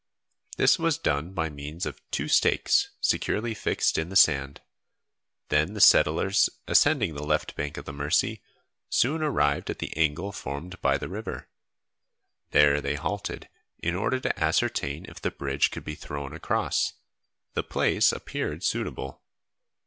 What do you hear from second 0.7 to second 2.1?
was done by means of